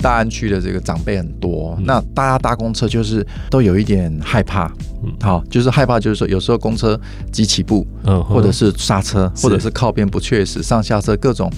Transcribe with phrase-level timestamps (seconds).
[0.00, 4.66] 大安区的这个长辈很多，嗯、那大家搭公车就是都有一点害怕，
[5.04, 6.98] 嗯，好，就是害怕，就是说有时候公车
[7.32, 11.50] 急起步，嗯，或者是刹车，或者是靠边不确实，上下车各种。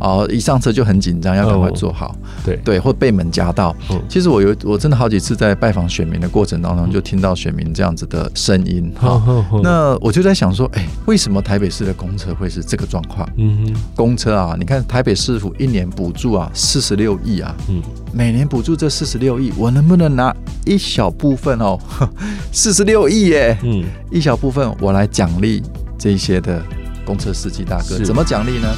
[0.00, 2.08] 哦，一上车就很紧张，要赶快坐好。
[2.08, 3.74] 哦、对对，或被门夹到。
[3.90, 8.92] 嗯、其实我有，我真的好几次在拜访选民的过程当中，就听到选民这样子的声音。
[8.98, 9.20] 哈、
[9.62, 13.28] 那我就在想说，哎，为什么台北市的公车会是这个状况？
[13.36, 21.78] 嗯，公车啊，你看台北市府一年补助啊四十六亿啊，嗯，每年补助这四十六亿，我能不能拿一小部分哦？
[22.52, 25.62] 四十六亿耶，嗯，一小部分我来奖励
[25.98, 26.62] 这些的
[27.04, 28.68] 公车司机大哥，怎么奖励呢？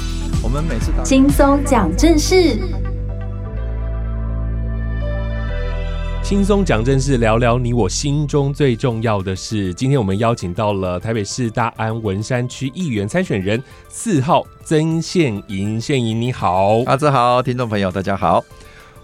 [0.42, 2.58] 我们每次轻松讲正事，
[6.22, 9.74] 轻松讲正事，聊聊你我心中最重要的事。
[9.74, 18.42] 今天我们邀请到了台北市大安文山区议员参选人四号曾宪银，宪银你好，阿志好，听众朋友大家好。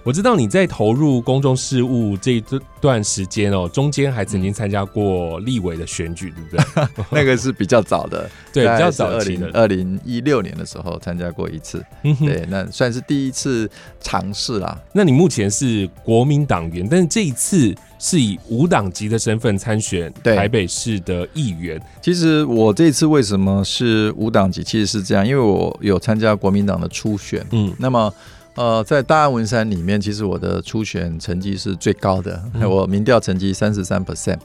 [0.07, 2.45] 我知道你在投入公众事务这一
[2.81, 7.05] 段时间哦，中间还曾经参加过立委的选举，对不对？
[7.11, 11.85] 那个是比较早的， 对，比较早期的，二零一六年的时候参加过一次，
[12.21, 13.69] 对，那算是第一次
[14.01, 14.81] 尝试啦。
[14.93, 21.83] 那你目前是国民党员，但是这一次是以无党籍的身份参选台北市的议员。
[22.01, 24.63] 其实我这次为什么是无党籍？
[24.63, 28.15] 其实是这样，因为我有参加国民党的初选，嗯，那么。
[28.57, 34.39] 呃，在大安文山里面，其实我的初选成绩是最高的，嗯、 我民调成绩三十三 percent，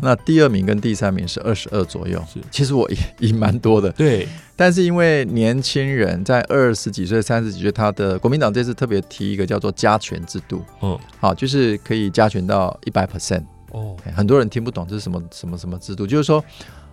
[0.00, 2.40] 那第二名跟第三名是二十二左右，是。
[2.52, 4.28] 其实我也赢蛮多的，对。
[4.54, 13.42] 但是因为年轻人在二十几岁、三十几岁，他的国民党这次特别提一个叫做加权制度，嗯，好，就是可以加权到一百 percent，
[13.72, 16.44] 哦，很多人听不懂这是什么什么什么制度，就是说，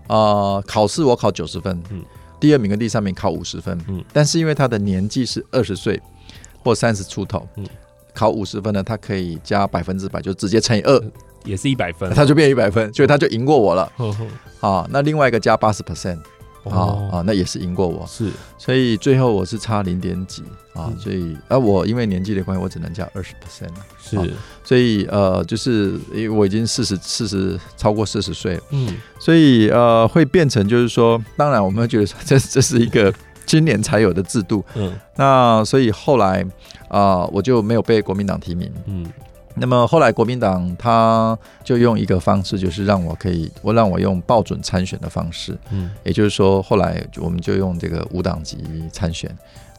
[0.07, 2.03] 呃，考试我考九十分，嗯，
[2.39, 6.01] 第二名跟第三名考五十分，嗯，但是因为他的年纪是二十岁。
[6.65, 7.65] 或三十出头，嗯，
[8.11, 11.03] 考五十分呢，他可以加百分之百，就直接乘以二，
[11.43, 13.91] 也是一百分，他就变一百分，所以他就赢过我了。
[14.59, 16.17] 好，那另外一个加八十 percent，
[16.63, 20.41] 啊啊，那也是赢过我，是，所以最后我是差零点几
[20.73, 24.33] 啊，所以啊，我因为年纪的关系，我只能加二十 percent 了，是，
[24.63, 33.13] 所以呃，就是因为我已经四十四十超过四十岁了，嗯，所以呃，会变成就是说，当然我们会觉得这这是一个。
[33.55, 36.45] 今年才有的制度，嗯，那所以后来
[36.89, 39.09] 啊、呃，我就没有被国民党提名，嗯，
[39.55, 48.57] 那么后来国民党他就用一个方式，就是让我可以，我让我用报准参选的方式，嗯，也就是说后来我们就用这个无党籍
[48.91, 49.33] 参选，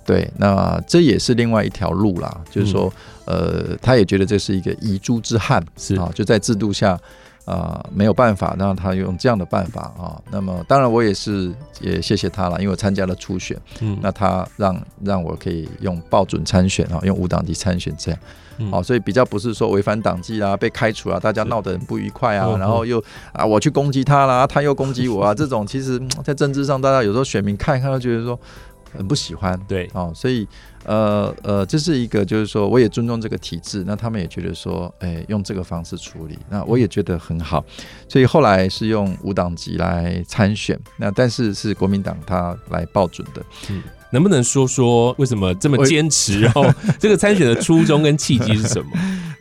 [0.07, 2.91] 对，那这也是另外一条路啦，就是说，
[3.27, 5.95] 嗯、呃，他也觉得这是一个遗珠之憾，是。
[5.97, 6.99] 啊，就在制度下。
[7.47, 10.21] 啊、呃，没有办法让他用这样的办法啊。
[10.31, 18.27] 那么，当然我也是也谢谢他了，因为我参加了初选，嗯，那他让让我可以用报准参选啊，用无党籍参选这样，好、
[18.59, 18.73] 嗯。
[18.73, 23.03] 啊，所以比较不是说违反党纪啊，被开除啊，大家闹得很不愉快啊，然后又
[23.33, 28.39] 啊我去攻击他啦，他又攻击我啊，这种其实在政治上，大家有时候选民看一看都觉得说
[28.97, 30.47] 很不喜欢，对，哦，所以。
[30.89, 37.65] 呃呃，这是一个，就是说，我也尊重这个体制，那他们也觉得说，哎，用这个方式处理，那我也觉得很好，
[38.09, 46.41] 所以后来是用无党籍来参选，那但是是国民党他来报准的，嗯，能不能说说为什么这么坚持？
[46.41, 46.65] 然后
[47.01, 48.91] 这个参选的初衷跟契机是什么？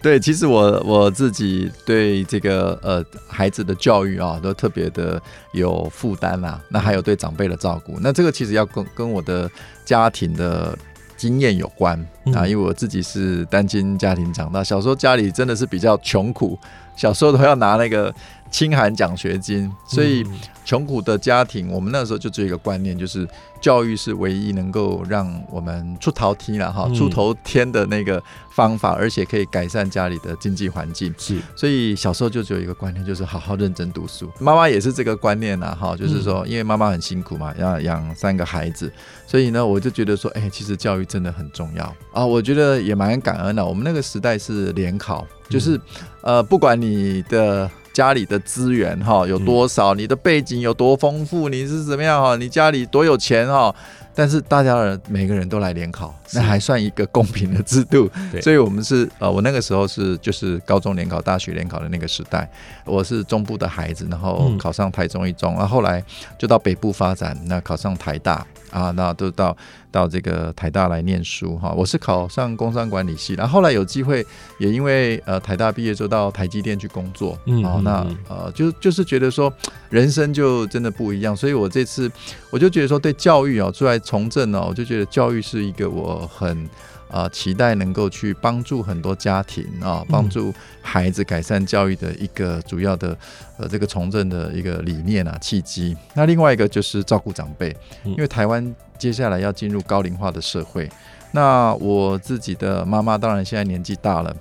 [0.05, 5.19] 对，其实我我自己对这个呃孩子的教育啊，都特别的
[5.51, 9.49] 有负担啊，那还有对长辈的照顾，那这个其实要跟跟我的
[9.83, 10.77] 家庭的。
[11.17, 11.97] 经验有关
[12.35, 16.59] 啊，因为我自己是单亲家庭长大，小时候家里真的是比较穷苦，
[16.97, 18.13] 小时候都要拿那个
[18.51, 20.25] 清寒奖学金，所以
[20.63, 23.27] 穷苦的家庭，我们那时候就只有一个观念，就是
[23.59, 31.13] 教育是唯一能够让我们出头天了哈，出头天的那个方法，而且可以改善家里的经济环境。
[31.17, 34.31] 是，所以小时候就只有一个观念，就是好好认真读书。
[34.39, 38.89] 妈妈也是这个观念呐，哈，就是说，因为妈妈很辛苦嘛，要养三个孩子，
[39.27, 42.25] 所以呢，我就觉得说，哎，其实教育真的很重要啊。
[42.25, 43.65] 我觉得也蛮感恩的。
[43.65, 45.79] 我们那个时代是联考，就是
[46.21, 47.69] 呃，不管你的。
[47.95, 49.93] 家里的资源哈有多少？
[49.93, 51.47] 你的背景有多丰富？
[51.47, 52.35] 你是怎么样哈？
[52.35, 53.73] 你家里多有钱哈？
[54.13, 58.09] 但是大家人每个人都来联考，那还算一个公平的制度。
[58.41, 62.49] 所以我们是呃，我那个时候是就是高中联考、大学联考的那个时代。
[62.83, 66.03] 我是中部的孩子，然后考上台中一中，然后后来
[66.37, 68.45] 就到北部发展，那考上台大。
[68.71, 69.55] 啊，那都到
[69.95, 71.71] 到这个台大来念书哈。
[71.71, 74.25] 我是考上工商管理系，然后后来有机会，
[74.59, 79.51] 也因为呃台大毕业之后到台积电去工作，嗯，好，那呃就就是觉得说
[79.89, 82.11] 人生就真的不一样，所以我这次
[82.49, 86.67] 我就觉得说对教育啊，出来从政呢，我就觉得教育是一个我很。
[87.15, 93.17] 呃期待能够去帮助很多家庭啊，帮助孩子改善教育的一个主要的
[93.57, 95.95] 呃这个从政的一个理念啊契机。
[96.13, 97.73] 那另外一个就是照顾长辈，
[98.03, 100.89] 因为台湾接下来要进入高龄化的社会。
[101.31, 104.35] 那我自己的妈妈当然现在年纪大了，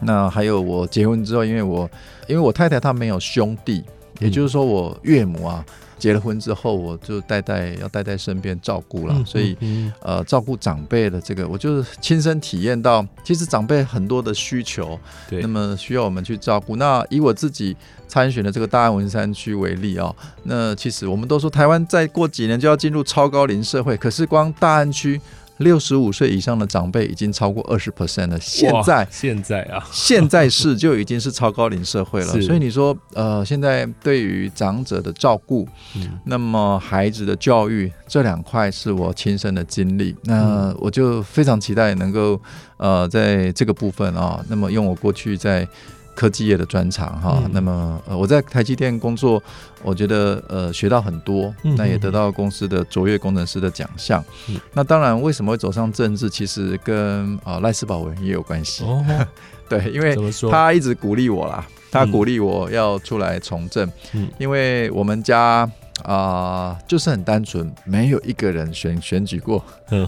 [0.00, 1.88] 那还有我结婚之后，因为我
[2.26, 3.84] 因为我太太她没有兄弟，
[4.18, 5.64] 也就是说我岳母啊。
[6.02, 9.56] 结了婚之后，我就带带要带在身边照顾了，所以
[10.00, 14.98] 呃，照顾长辈的这个，我就是亲身体验到，其实长辈很多的需求，
[15.30, 16.74] 对，那么需要我们去照顾。
[16.74, 17.76] 那以我自己
[18.08, 20.12] 参选的这个大安文山区为例啊，
[20.42, 25.20] 那其实我们都说台湾再过几年就要进入超高龄社会，可是光大安区。
[25.62, 28.38] 六十五岁以上的长辈已经超过二十 percent 了。
[28.38, 32.26] 现在现在啊，现在是就已经是超高龄社会了。
[32.42, 35.66] 所以你说，呃，现在对于长者的照顾，
[35.96, 40.14] 嗯、那么孩子的教育这两块是我亲身的经历。
[40.24, 42.40] 那我就非常期待能够，
[42.76, 45.66] 呃，在这个部分啊，那么用我过去在。
[46.14, 49.42] 科技业的专长哈，嗯、那么呃我在台积电工作，
[49.82, 54.24] 我觉得呃学到很多，嗯、那也得到公司的卓越工程师的奖项。
[54.48, 58.84] 嗯、那当然，为什么会走上政治，其实跟啊赖士葆委员也有关系。
[58.84, 59.04] 哦、
[59.68, 60.16] 对，因为
[60.50, 65.70] 他一直鼓励我啦，他鼓励我要出来从政，嗯、因为我们家。
[66.04, 69.62] 啊、呃，就是很单纯，没有一个人选选举过，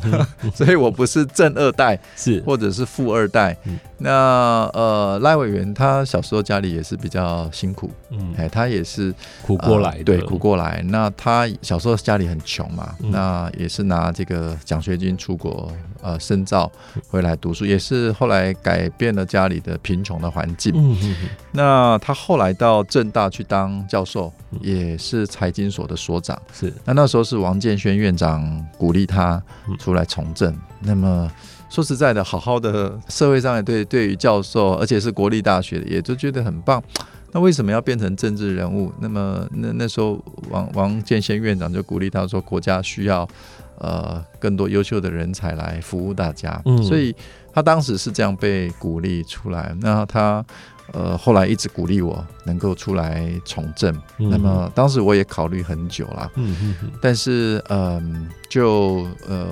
[0.54, 2.42] 所以我不是正二代，是。
[2.46, 3.56] 或者是富二代。
[3.64, 9.14] 嗯、那呃，赖委员他小时候家里也是比较辛苦，嗯，哎，他也是
[9.46, 10.82] 苦过来的、呃，对，苦过来。
[10.88, 15.72] 那他小时候家里很穷嘛，嗯、那也是拿这个奖学金出国
[16.04, 16.70] 呃深造
[17.08, 20.70] 回来读书，也是后来改变了家里的贫穷的环境。
[20.76, 24.30] 嗯嗯嗯、那他后来到政大去当教授，
[24.60, 29.42] 也是财经所的所长是，那那时候是王建轩院长鼓励他
[29.78, 30.52] 出来从政。
[30.52, 31.30] 嗯、那么
[31.70, 36.80] 说实在的，好好的社会上也对对于教授，而且是国立大学的，也就觉得很棒。
[37.32, 38.92] 那为什么要变成政治人物？
[39.00, 43.28] 那么那那时候王王建轩院长就鼓励他说，国家需要
[43.78, 46.60] 呃更多优秀的人才来服务大家。
[46.64, 47.14] 嗯，所以
[47.52, 49.76] 他当时是这样被鼓励出来。
[49.80, 50.44] 那他。
[50.92, 59.48] 呃，后来一直鼓励我能够出来从政，嗯、那么当时我也考虑很久了，嗯但是嗯、呃，就呃，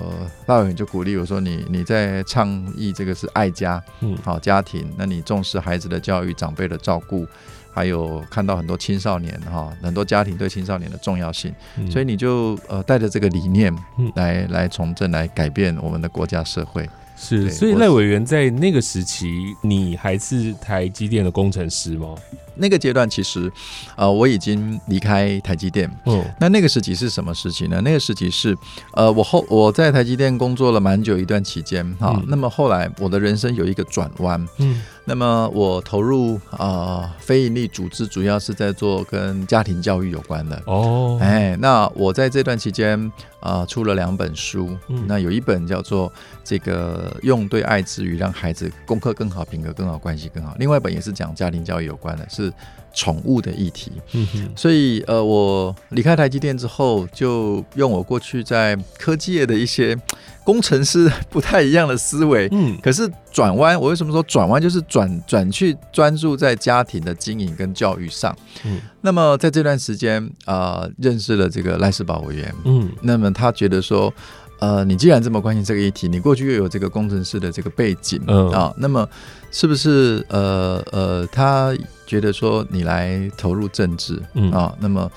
[0.47, 7.27] 大远就鼓励我说你，你你在倡议这个是爱家，嗯，好家庭，那你重视孩子的教育、长辈的照顾，
[7.73, 13.75] 还有看到很多青少年哈，很多家庭对青少年的重要性，嗯、所以你就呃带着这个理念
[14.15, 16.89] 来、嗯、来从政，来改变我们的国家社会。
[17.17, 22.17] 是，所以赖委员在那个时期，你还是台积电的工程师吗？
[22.57, 23.51] 那个阶段其实，
[23.97, 25.91] 呃，我已经离开台积电。
[26.07, 27.81] 嗯，那那个时期是什么时期呢？
[27.83, 28.57] 那个时期是，
[28.95, 32.15] 呃，我后我在台积电工作了蛮久一段期间哈。
[32.17, 34.45] 嗯、那么后来我的人生有一个转弯。
[34.59, 40.63] 嗯，那么我投入啊、呃、非营利组织，主要是在做跟家庭教育有关的。
[40.67, 42.99] 哦，哎，那我在这段期间
[43.41, 44.77] 啊、呃、出了两本书。
[44.89, 46.13] 嗯，那有一本叫做
[46.45, 50.55] 这个用对爱之语让孩子功课更好，品格更好，关系更好。
[50.59, 52.42] 另外一本也是讲家庭教育有关的，是。
[52.43, 52.53] 是
[52.95, 59.99] 宠物的议题，嗯哼，所以呃，我离开台积电之后，就用我过去在科技业的一些
[60.45, 64.61] 工程师不太一样的思维，嗯，可是转弯，我为什么说转弯？
[64.61, 74.13] 就是转转去专注在家庭的经营跟教育上，嗯，那么在这段时间啊、呃，认识了这个赖世宝委员，嗯，那么他觉得说。
[74.63, 79.09] 呃，你既然这么关心这个议题，你过去又有这个工程师的这个背景，嗯啊，那么
[79.51, 81.75] 是不是呃呃，他
[82.07, 85.11] 觉得说你来投入政治，嗯啊，那么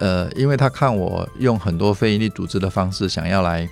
[0.00, 3.68] 呃，因为他看我用很多非营利组织的方式，想要来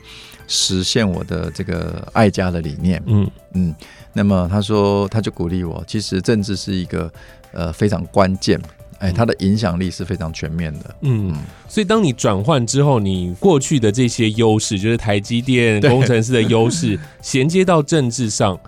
[0.47, 3.75] 实现我的这个爱家的理念，嗯嗯，
[4.13, 7.11] 那么他说他就鼓励我，其实政治是一个
[7.55, 8.61] 呃非常关键。
[8.99, 10.95] 哎，它的影响力是非常全面的。
[11.03, 11.35] 嗯，
[11.69, 18.59] 所以当你转换之后，你过去的这些优势，就是台积电工程师的优势， 衔接到政治上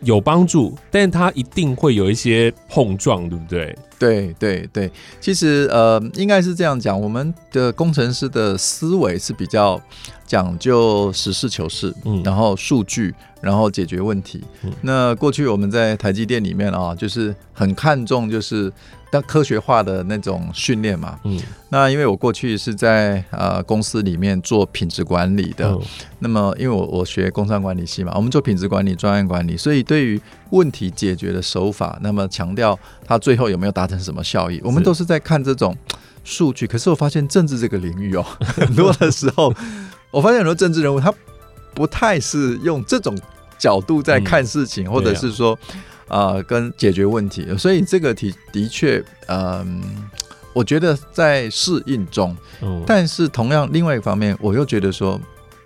[0.00, 3.76] 有帮助，但它一定会有一些碰撞，对不对？
[3.98, 9.80] 对对对，其实呃，应该是这样讲，我们的工程师的思维是比较
[10.32, 14.42] 讲究实事求是，嗯，然后数据，然后解决问题。
[14.62, 18.72] 嗯，那过去我们在台积电里面啊，就是很看重就是。
[19.14, 25.78] 但科学化的那种训练嘛，嗯，那因为我过去是在呃公司里面做品质管理的，哦、
[26.20, 35.76] 那么因为我我学工商管理系嘛，我们做品质管理、专案管理，所以对于问题解决的手法，那么强调它最后有没有达成什么效益，我们都是在看这种
[36.24, 36.66] 数据。
[36.66, 39.52] 可是我发现政治这个领域哦， 很多的时候，
[40.12, 41.12] 我发现很多政治人物他
[41.74, 43.18] 不太是用这种。
[43.58, 45.56] 角度在看事情，嗯、或者是说
[46.08, 47.46] 啊、呃，跟解决问题。
[47.56, 49.66] 所以这个题的确，嗯、呃，
[50.52, 55.20] 我觉得在适应中，嗯、但是同样另外一方面，我又觉得说。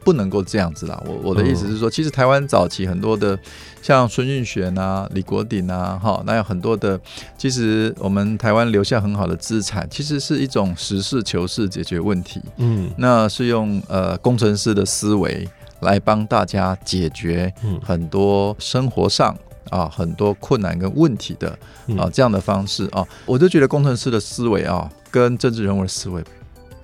[0.07, 1.03] 不能够这样子啦！
[1.05, 3.37] 我我的意思是说，其实台湾早期很多的，
[3.83, 6.97] 像孙运璇啊、李国鼎啊，哈，那有很多的，
[7.37, 12.41] 其实我们台湾留下很好的资产，其实是一种实事求是解决问题。
[12.59, 15.45] 嗯，那是用呃工程师的思维
[15.81, 19.37] 来帮大家解决很多生活上
[19.71, 21.51] 啊很多困难跟问题的
[21.99, 26.23] 啊这样的方式啊，我就觉得工程师的思维啊跟政治人物的思维。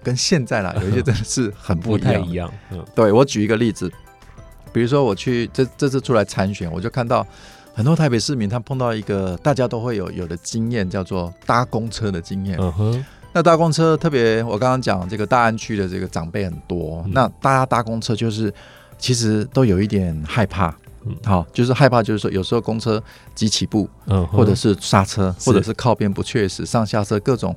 [0.03, 2.13] 跟现在啦， 有一些真的是很不一样。
[2.13, 2.53] 不太一样。
[2.71, 3.91] 嗯，对，我举一个例子，
[4.73, 7.27] 比如说我去这这次出来参选，我就看到
[7.75, 12.59] 很多台北市民，他碰到一个大家都会有有的经验，叫做搭公车的经验。
[12.61, 13.05] 嗯哼。
[13.35, 18.53] 那搭公车特别，我刚刚讲这个大安区的这个长辈很多，嗯、那大家搭公车就是
[18.99, 20.75] 其实都有一点害怕。
[21.05, 23.03] 嗯，好，就是害怕，就是说有时候公车
[23.35, 27.55] 急起步，嗯，或者是刹车，或者是靠边不确实，上下车各种。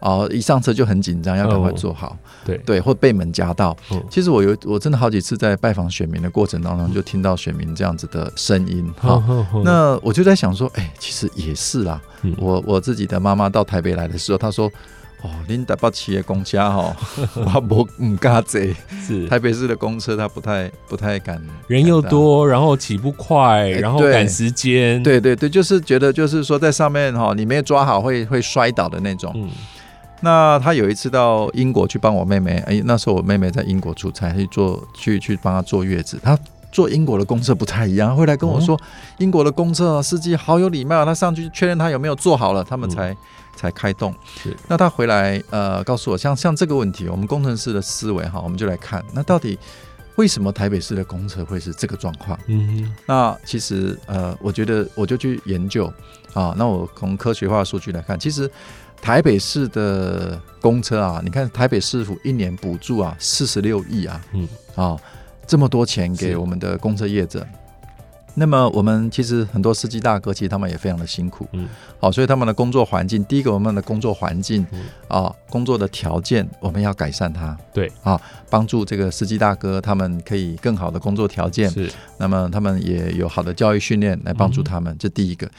[0.00, 2.10] 哦，一上车就很紧张，要赶快坐好。
[2.10, 3.76] 哦、对对，或被门夹到。
[3.90, 8.88] 嗯、其实我有，我真的好几次在拜访选民的过程当中，就听到选民这样子的声音。
[8.96, 12.00] 哈、嗯，哦、那我就在想说，哎、欸，其实也是啦。
[12.22, 14.70] 嗯、我我自己的妈妈到台北来的时候，她说
[15.22, 16.96] ：“哦，您台北市的公车哈，
[17.34, 18.60] 我不唔敢坐。
[19.04, 21.42] 是台北市的公车，他不太不太敢。
[21.66, 25.02] 人又多，然后起步快，然后赶时间。
[25.02, 29.32] 对对对，就是觉得就是说在上面哈，你没有抓好会会摔倒的那种。
[29.34, 29.50] 嗯。
[30.20, 36.18] 那他有一次到英国去帮我妹妹，哎，那时候我妹妹在英国出差，去坐去去帮她坐月子。
[36.22, 36.36] 他
[36.70, 38.80] 坐英国的公车不太一样，会来跟我说，哦、
[39.18, 43.16] 英国的公车司机好有礼貌，他上去确认他有没有坐好了，他们才、嗯、
[43.56, 44.14] 才开动。
[44.42, 49.58] 是那他回来呃告诉我，像像这个问题，我们工程师的思维哈，我们就来看，那到底
[50.16, 52.38] 为什么台北市的公车会是这个状况？
[52.46, 55.92] 嗯哼，那其实呃，我觉得我就去研究
[56.34, 58.50] 啊，那我从科学化的数据来看，其实。
[59.00, 64.42] 台北市的公车啊，你看台北市府一年补助啊四十六亿啊，嗯
[64.74, 65.00] 啊、哦、
[65.48, 67.44] 这么多钱给我们的公车业者，
[68.34, 71.66] 那么我们其实很多司机大哥其实他们也非常的辛苦，嗯，
[71.98, 74.84] 好、哦，所以他们的工作环境，第一个我们的工作环境啊、嗯。
[75.08, 77.90] 哦，工作的条件我们要改善它，对。
[78.02, 85.50] 啊，帮、哦、助这个司机大哥他们可以更好的工作条件，是，那么他们也有好的教育训练来帮助他们，嗯、这第一个，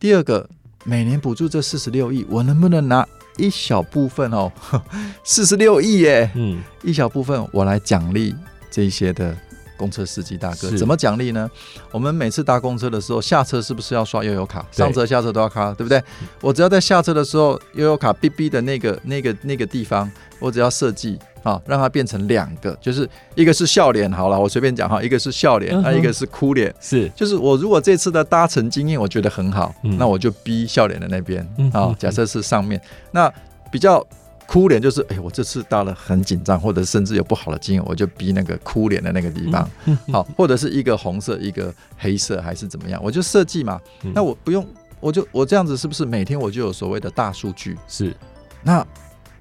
[0.00, 0.48] 第二个。
[0.88, 3.04] 每年补助这四十六亿，我能不能拿
[3.38, 4.52] 一小部分哦？
[5.24, 8.32] 四十六亿耶，嗯，一小部分我来奖励
[8.76, 9.34] 这些的
[9.78, 10.70] 公车司机大哥。
[10.76, 11.50] 怎么奖励呢？
[11.90, 14.66] 我们每次搭公车的时候，下车是不是要刷悠游卡？
[14.70, 16.02] 上车下车都要卡，对不对？
[16.42, 21.18] 我只要在下车的时候，悠游卡哔哔的那个、那个、那个地方，我只要设计。
[21.46, 33.32] 啊，让它变成两个，就是一个是笑脸，好了，我随便讲哈，一个是笑脸，那、一个是哭脸，是，就是我如果这次的搭乘经验我觉得很好，嗯、那我就逼笑脸的那边，啊，假设是上面，那
[33.70, 34.04] 比较
[34.46, 44.66] 哭脸就是，哎、欸，我这次到了很紧张，或者甚至有不好的经验，我就逼那个哭脸的那个地方，嗯、好，或者是一个红色，一个黑色，还是怎么样，我就设计嘛，嗯、那我不用，
[45.00, 47.76] 我就我这样子是不是每天我就有所谓的大数据？
[47.88, 48.14] 是，
[48.62, 48.86] 那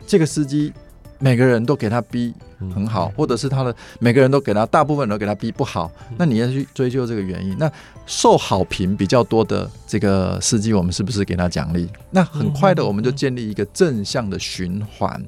[0.07, 0.73] 这个司机。
[1.25, 2.31] 每个人都给他逼
[2.75, 7.57] 很好，或者是他的每个人都给他，大部分人都给他逼不好，那你要去追究这个原因。
[7.57, 7.67] 那
[8.05, 11.89] 受好评比较多的这个司机，我们是不是给他奖励？
[12.11, 15.19] 那很快的，我们就建立一个正向的循环，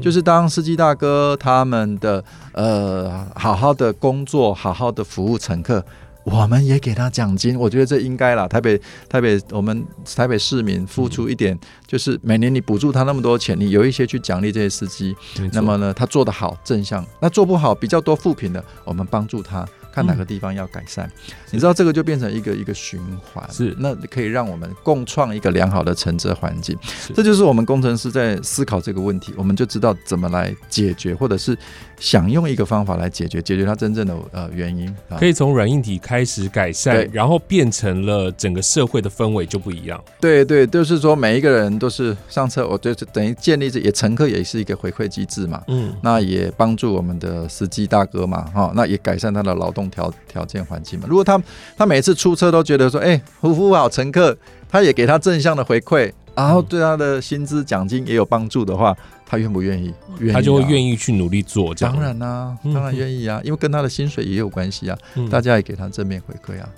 [0.00, 5.84] 就是当司机大哥他们的呃好好的工作，好好的服务乘客。
[6.24, 8.46] 我们也给他奖金，我觉得这应该啦。
[8.46, 9.84] 台北，台北，我们
[10.16, 15.14] 台北市民付出一点，就是每年你补助他那么多钱，你有一些去奖励这些司机。
[15.52, 19.66] 那么呢，他做得好，正向；那做不好，比较多负评的，我们帮助他。
[19.92, 23.00] 看哪个地方要改善，嗯、你知道这个就变成一个一个循
[23.32, 26.76] 环，是那可以让我们共创一个良好的乘车环境。
[27.14, 31.56] 这就是我们工程师在思考这个问题，我们就知道怎么来解决，或者是
[31.98, 34.92] 想用一个方法来解决，解决它真正的呃原因。
[35.18, 40.02] 可以从软硬体开始改善，然后变成了整个社会的氛围就不一样。
[40.18, 45.62] 对对，就是说每一个人都是上车，我就是等于建立这也乘客也是一个回馈机制嘛。
[45.68, 49.81] 嗯，那也帮助我们的司机大哥嘛，哈，那也改善他的劳动。
[49.90, 51.40] 条条件环境嘛，如果他
[51.76, 54.36] 他每次出车都觉得说，哎、欸，服务好乘客，
[54.68, 58.96] 他也给他正向的回馈，然后对他的薪资奖金也有帮助的话，
[59.26, 59.92] 他愿不愿意？
[60.18, 61.74] 愿意啊、他就会愿意去努力做。
[61.74, 64.98] 当然啦、啊，当然愿意啊，因为跟他的薪水也有关系啊。
[65.30, 66.68] 大家也给他正面回馈啊。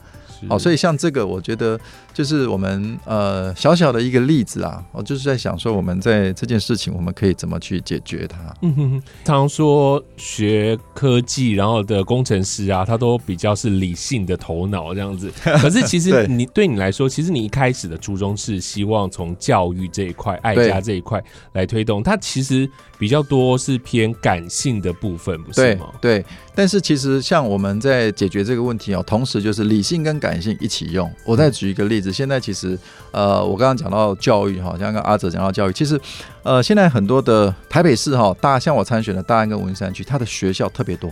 [0.49, 1.79] 好，所以像这个，我觉得
[2.15, 8.39] 就是我们呃小小的一个例子啊，我就是在想说，我们在这件事情，我们可以怎么去解决它？
[8.63, 15.31] 嗯哼哼，常说学科技然后的工程师啊，他都比较是理性的头脑这样子。
[15.61, 25.89] 可是其实你对你来说，其实你一开始的初衷是希望从教育这一块、爱家这一块来推动，它其实比较多是偏感性的部分，不是吗？
[26.01, 26.21] 对。
[26.21, 26.25] 对
[26.57, 31.11] 但是其实像我们在解决这个问题哦，同时就是理性跟感性一起用。
[31.27, 32.79] 我再举一个例子，现在其实
[33.13, 36.01] 呃，我刚刚讲到教育哈，像跟阿哲讲到教育，其实
[36.43, 41.11] 呃，现在很多的台北市哈，大像我参选的大安跟文山区，它的学校特别多，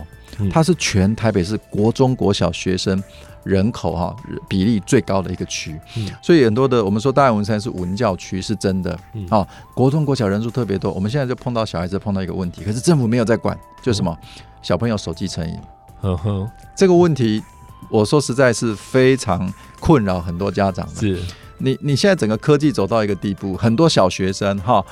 [0.51, 3.01] 它是全台北市国中国小学生
[3.43, 4.15] 人口哈
[4.47, 5.79] 比例最高的一个区，
[6.21, 8.97] 所以很多的我们说大安文山是文教区是真的
[9.29, 10.91] 啊，国中国小人数特别多。
[10.91, 14.17] 我们现在就碰到小孩子碰到一个问题，可是政府没有在管，就是什么？
[14.61, 15.59] 小朋友手机成瘾，
[15.99, 17.43] 呵呵，这个问题，
[17.89, 20.99] 我说实在是非常困扰很多家长的。
[20.99, 21.19] 是，
[21.57, 24.83] 你你现在整个科技走到一个地步，很多小学生哈，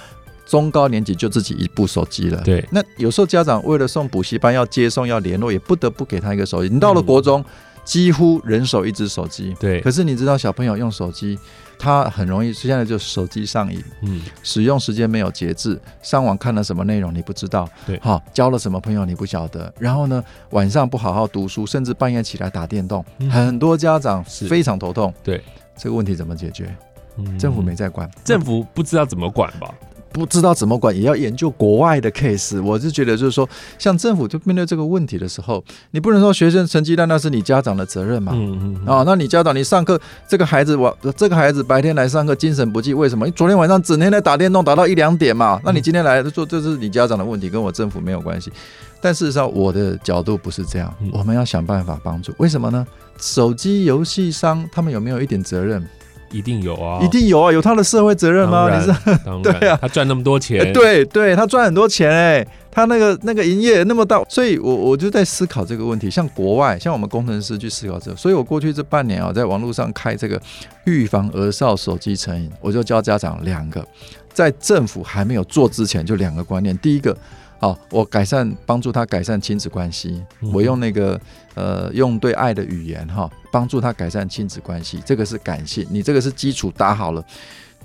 [0.46, 2.42] 中高年级就自己一部手机了。
[2.44, 6.74] 对，那有时候家长为了送补习班要接送要联络，也不得不给他一个手机。
[6.74, 7.44] 你到了国中，
[7.84, 9.56] 几乎人手一只手机。
[9.60, 11.38] 对，可是你知道小朋友用手机。
[11.82, 25.42] 他很容易，现在就手机上瘾，嗯，使用时间没有节制，上网看了什么内容你不知道，对，好，交了什么朋友你不晓得，然后呢，晚上不好好读书，甚至半夜起来打电动，嗯、很多家长非常头痛，对，
[25.76, 26.72] 这个问题怎么解决？
[27.18, 29.74] 嗯、政府没在管，政府不知道怎么管吧？
[30.12, 32.62] 不知道怎么管，也要研究国外的 case。
[32.62, 33.48] 我是觉得，就是说，
[33.80, 38.34] 像政府就面对这个问题的时候，你不能说学生成绩单，那是你家长的责任嘛？
[38.36, 38.88] 嗯嗯。
[38.88, 43.26] 啊，那你家长，你上课这个孩子，我这个孩子白天来上课精神不济，为什么？
[43.26, 45.60] 你昨天晚上整天在打电动，打到一两点嘛？
[45.64, 48.52] 那你今天来说，这是你家长的问题，跟我政府没有关系。
[49.00, 52.34] 但事实上，我的角度不是这样，我们要想办法帮助。
[52.38, 52.86] 为什么呢？
[53.18, 55.88] 手机游戏商他们有没有一点责任？
[56.32, 58.70] 一定有啊，一定有啊，有他的社会责任吗？
[58.74, 58.92] 你是
[59.44, 66.10] 对啊，他赚那么多钱， 对对，他赚很多钱哎、欸，他那个那个营业那么大，所以我我就在思考这个问题。
[66.10, 70.42] 像国外，像我们工程师去思考这个，所以我过去这半年啊，在网络上开这个
[70.86, 73.86] 预防儿少手机成瘾，我就教家长两个，
[74.34, 77.16] 在政府还没有做之前，就两个观念，第一个。
[77.62, 80.20] 好，我改善帮助他改善亲子关系，
[80.52, 81.22] 我用那个
[81.54, 87.24] 呃用对爱的语言哈，帮助他改善亲子关系，这个是感性，你这个是基础打好了。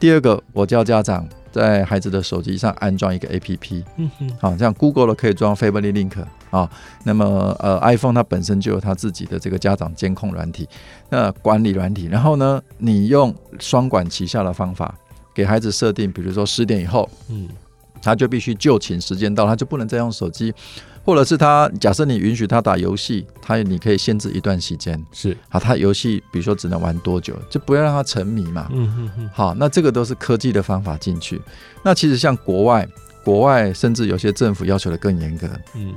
[0.00, 6.70] 第二个，我叫家长在孩子的手机上安装一个 APP，嗯哼，好，像 Google 的可以装 Family Link 啊，
[7.04, 10.66] 那么呃 iPhone 它本身就有它自己的这个家长监控软体，
[11.10, 14.94] 那管理软体，然后呢，你用双管齐下的方法
[15.34, 17.46] 给孩子设定，比如说十点以后，嗯。
[18.06, 20.54] 他就必须就寝时间到，他就不能再用手机，
[21.04, 28.68] 或者是他假设你允许他打游戏，他你可以限制一段时间，是好，他游戏比如说只能玩多久，就不要让他沉迷嘛。
[28.72, 29.30] 嗯嗯嗯。
[29.34, 31.42] 好，那这个都是科技的方法进去。
[31.82, 32.88] 那其实像国外，
[33.24, 35.48] 国外甚至有些政府要求的更严格。
[35.74, 35.92] 嗯，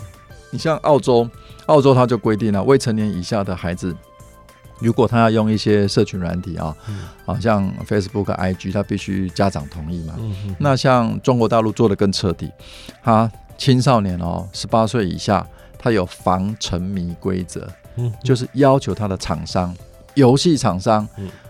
[0.50, 1.30] 你像澳洲，
[1.68, 3.96] 澳洲他就规定了未成年以下的孩子。
[4.80, 6.76] 如果他要用一些社群软体啊，
[7.26, 10.16] 好、嗯、像 Facebook、IG，他必须家长同意嘛。
[10.58, 12.52] 那像中国大陆做的更彻底，
[13.04, 15.46] 他青少年哦，十八岁以下，
[15.78, 19.76] 他有防沉迷规则，嗯、就是要求他的厂商、
[20.14, 21.08] 游戏厂商，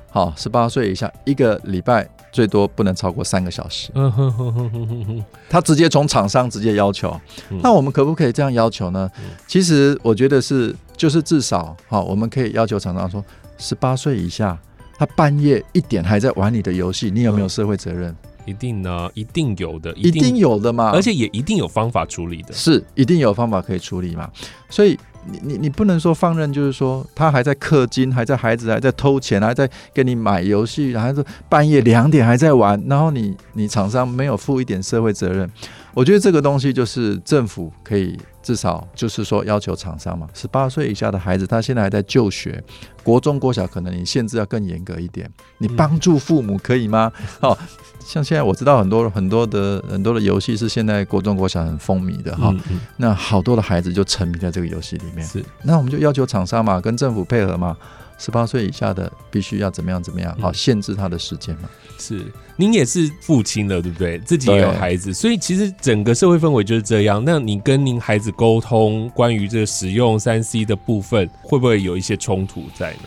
[0.10, 3.92] 好、嗯，十八岁以下一个礼拜最多不能超过三个小时。
[3.96, 9.10] 嗯、哼哼哼哼哼，他直接从厂商直接要求，嗯、那我们可不可以这样要求呢？
[9.20, 10.76] 嗯、其实我觉得是。
[11.00, 13.24] 就是至少好，我们可以要求厂商说，
[13.58, 14.60] 十八岁以下，
[14.98, 18.14] 他半夜一点还在玩你的游戏，你有没有社会责任？
[18.46, 24.30] 一定呢，一定有的，一定有的嘛，而且也一定有方法处理的，是一定有方法可以处理嘛。
[24.70, 35.50] 所以你你你不能说放任，就是说他还在氪金，还在孩子还在偷钱，还在给你买游戏，还是半夜两点还在玩，然后你你厂商没有负一点社会责任。
[35.94, 38.18] 我觉得这个东西就是政府可以
[38.50, 42.64] 至少就是说要求厂商嘛，十八岁以下的孩子，他现在还在就学，
[43.04, 45.32] 国中、国小，可能你限制要更严格一点。
[45.60, 47.12] 你帮助父母可以吗？
[47.42, 47.56] 哦，
[48.04, 52.52] 像现在我知道很多很多的很多的游戏是现在国中、国小很风靡的哈，
[52.98, 55.24] 那好多的孩子就沉迷在这个游戏里面。
[55.28, 57.78] 是，那我们就要求厂商嘛，跟政府配合嘛。
[58.18, 61.70] 十八岁以下的必须要怎么样怎么样，好限制他的时间嘛。
[62.00, 62.26] 是，
[62.60, 64.20] 您也是父亲了，对不对？
[64.20, 67.24] 自己也有孩子，所以其实整个社会氛围就是这样。
[67.26, 73.04] 那你跟您孩子沟通关于这个使用三 C 的部分，会不会有一些冲突在呢？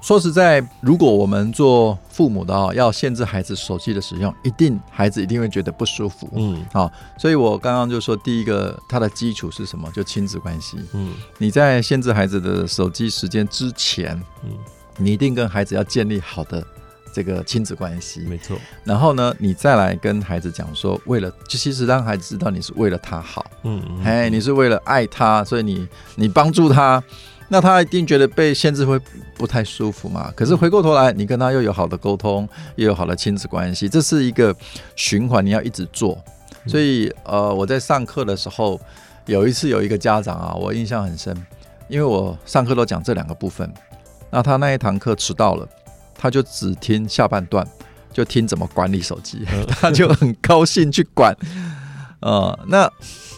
[0.00, 6.26] 说实在，如果我们做父母的啊，要限制孩子手机的使用，一定孩子一定会觉得不舒服。
[6.34, 9.90] 嗯，好，所以我刚刚就说，第一个，它的基础是什么？
[9.92, 10.78] 就亲子关系。
[10.94, 14.52] 嗯，你在限制孩子的手机时间之前，嗯，
[14.96, 16.64] 你一定跟孩子要建立好的
[17.16, 18.58] 这个亲子关系，没错。
[18.84, 27.02] 然后呢，你再来跟孩子讲说，为了就其实让孩子知道你是为了他好，嗯，嗯，哎，你是为了爱他，所以你你帮助他。
[27.48, 29.00] 那他一定觉得被限制会
[29.34, 30.30] 不太舒服嘛？
[30.36, 34.54] 可是回过头来，你跟他又有好的沟通，又有好的亲子关系，这是一个
[34.94, 36.22] 循环，你要一直做。
[36.66, 38.78] 所以，呃，我在上课的时候，
[39.24, 41.34] 有一次有一个家长啊，我印象很深，
[41.88, 43.72] 因为我上课都讲这两个部分。
[44.28, 45.66] 那他那一堂课迟到了，
[46.18, 47.66] 他就只听下半段，
[48.12, 51.36] 就听怎么管理手机， 他就很高兴去管。
[52.20, 52.90] 呃，那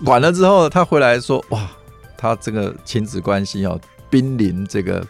[0.04, 1.70] 管了之后，他回来说：“哇，
[2.16, 5.06] 他这个亲子关系哦。”濒临这个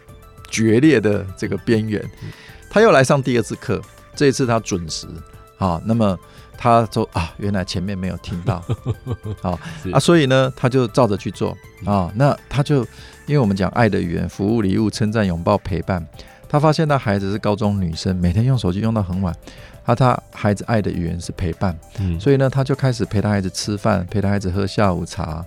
[0.50, 2.04] 决裂的这个边缘，
[2.68, 3.81] 他又来上第二次课，
[4.16, 5.07] 这一次他准时
[5.57, 5.81] 啊。
[5.85, 6.18] 那么
[6.57, 8.61] 他说啊，原来前面没有听到，
[9.40, 9.57] 好
[9.92, 12.11] 啊，所以呢，他就照着去做啊。
[12.16, 12.78] 那他就
[13.26, 16.04] 因为我们讲爱的语言，服务、礼物、称赞、拥抱、陪伴。
[16.48, 19.34] 他发现他孩子是高中女生，每天用手机用到很晚。
[19.84, 25.44] 他他孩子爱的语言是陪伴，嗯所以呢，他就开始陪他孩子吃饭，陪他孩子喝下午茶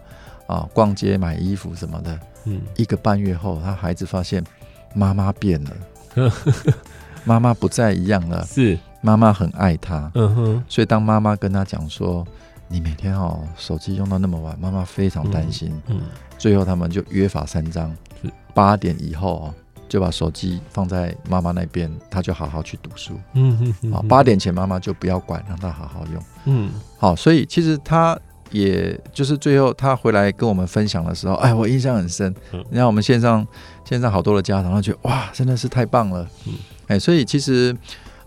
[0.48, 2.20] 啊，逛街买衣服什么的。
[2.46, 4.44] 嗯，一个半月后，他孩子发现
[4.96, 5.72] 妈妈变了，
[7.24, 8.44] 妈妈不再一样了。
[8.48, 10.12] 是，妈妈很爱他。
[10.16, 12.26] 嗯哼，所以当妈妈跟他讲说
[12.68, 16.02] ：“你每天哦手机用到那么晚，妈妈非常担心。”嗯，
[16.40, 19.54] 最后他们就约法三章：是八点以后哦，
[19.92, 23.20] 就把手机放在妈妈那边，他就好好去读书。
[23.34, 26.24] 嗯嗯，好，八点前妈妈就不要管，让他好好用。
[26.46, 28.18] 嗯，好，所以其实他。
[28.54, 32.36] 也就是最后他回来跟我们分享的时候，哎，我印象很深。
[32.70, 33.48] 你看我们线上
[33.86, 36.28] 线上好多的家长，他觉得哇，真的是太棒了。
[36.46, 36.56] 嗯
[36.88, 37.74] 哎，所以其实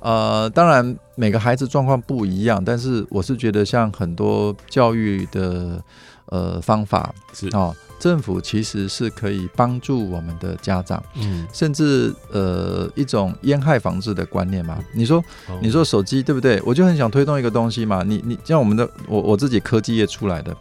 [0.00, 5.78] 呃，当然每个孩子状况不一样，但是我是觉得像很多教育的
[6.30, 7.76] 呃方法是哦。
[8.04, 14.78] 政府其实是可以帮助我们的家长，嗯，甚至呃一种烟害防治的观念嘛。
[14.92, 15.24] 你说，
[15.62, 16.60] 你说手机对不对？
[16.66, 18.02] 我就很想推动一个东西嘛。
[18.02, 20.54] 你你像我们的我我自己科技业出来的，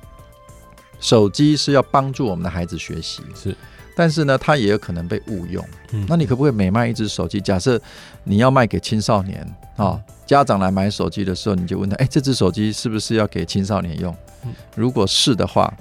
[1.01, 3.53] 手机是要帮助我们的孩子学习，是，
[3.93, 5.61] 但是呢，它也有可能被误用。
[5.91, 7.41] 嗯，那你可不可以每卖一只手机？
[7.41, 7.77] 假设
[8.23, 14.15] 你要卖给青少年啊，家长来买手机的时候，你就问他，哎，这只手机是不是要给青少年用？
[14.77, 15.73] 如果是的话，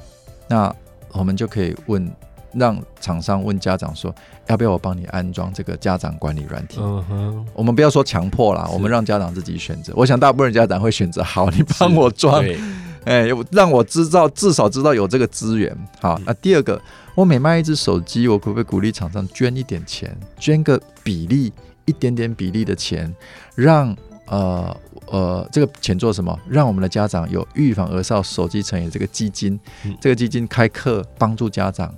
[0.49, 0.75] 那
[1.13, 2.11] 我们就可以问，
[2.53, 4.15] 让厂商问家长说，
[4.49, 6.79] 要不要我帮你安装这个家长管理软体？
[6.81, 9.93] 嗯哼，我们不要说强迫啦，我们让家长自己选择。
[9.97, 12.45] 我想大部分家长会选择，好，你帮我装，
[13.05, 15.77] 哎，让我知道至少知道有这个资源。
[16.01, 16.81] 好，那第二个，
[17.15, 21.53] 我每卖一只手机，我可不可以鼓励厂商捐一点钱，捐个比例，
[21.85, 23.13] 一点点比例的钱，
[23.55, 23.97] 让
[24.33, 24.77] 呃。
[25.09, 26.39] 呃，这个钱做什么？
[26.49, 31.93] 让我们的家长有预防儿少手机成瘾这个基金，嗯、这个基金开课帮助家长，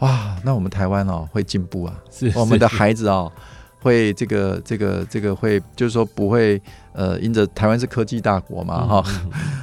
[0.00, 3.32] 哇，那我们台湾哦会进步啊，是我们的孩子哦
[3.80, 6.60] 会这个这个这个会就是说不会
[6.92, 8.96] 呃，因着台湾是科技大国嘛哈，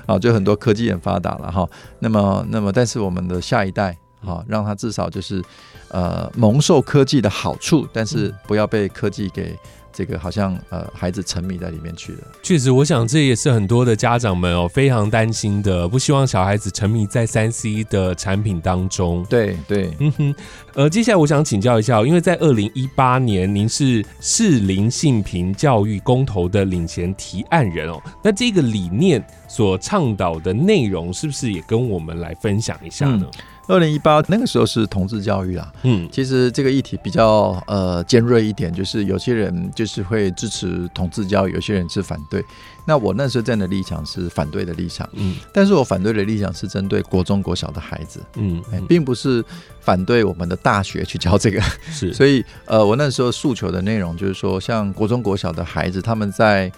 [0.08, 1.70] 啊、嗯、就很多科技很发达了哈，
[2.00, 5.44] 那么那么但是我们的下一代哈，让他至少就是
[5.90, 9.56] 呃蒙受科技的好处，但是不要被科技给。
[10.00, 12.20] 这个好像呃，孩子沉迷在里面去了。
[12.42, 19.26] 确实，我想这也是很多的家长们哦非常担心的，不希望小孩子沉迷在三 C 的产品当中。
[19.30, 20.36] 对对，嗯哼。
[20.76, 33.30] 呃，接下来我想请教一下，因为在二零一八年您是适龄性平教育公投的领衔提案人哦，那这个理念所倡导的内容，是不是也跟我们来分享一下呢？
[33.36, 42.44] 嗯二零一八那个时候是同志教育啦，嗯，其实这个议题比较呃尖锐一点，就是有些人就是会支持同志教育，有些人是反对。
[42.88, 49.46] 那我那时候站的立场是反对的立场，嗯，但是我反对的立场是针对国中国小的孩子，嗯，嗯，并不是
[49.80, 56.72] 反对我们的大学去教这个，是， 所以呃，我那时候诉求的内容就是说，像国中国小的孩子，他们在。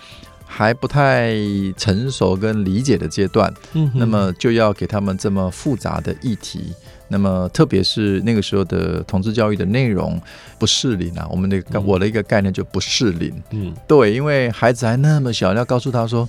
[0.53, 1.33] 还不太
[1.77, 6.73] 成熟跟理解的阶段，嗯，那么就要给他们这么复杂的议题，
[7.07, 10.21] 那么特别是那个时候的同志教育的内容
[10.59, 16.27] 不适龄啊，我们的我的一个概念就不适龄，嗯，对，因为孩子还那么小，要告诉他说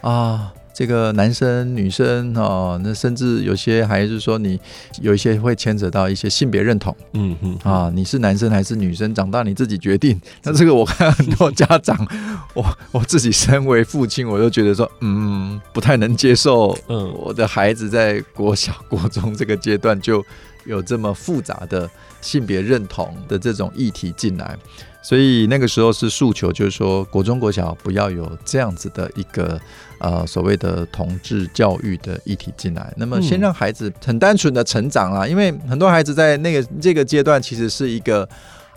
[0.00, 0.52] 啊。
[0.80, 4.58] 这个男生女生哦，那甚至有些还是说你
[5.02, 10.18] 有一些会牵扯到一些性别认同，嗯嗯啊，你是男生还是女生，长大你自己决定。
[10.42, 11.94] 那这个我看很多家长，
[12.56, 20.24] 我我自己身为父亲，我都觉得说，嗯，不太能接受，嗯，我的孩子在国小、国中这个阶段就
[20.64, 21.86] 有这么复杂的
[22.22, 24.56] 性别认同的这种议题进来。
[25.02, 29.58] 所以那个时候是诉求，就是说国中国小不要有这样子的一个
[29.98, 32.92] 呃所谓的同志教育的议题进来。
[32.96, 38.28] 那么先让孩子很单纯的成长啦，因为很多孩子在那个这个阶段其实是一个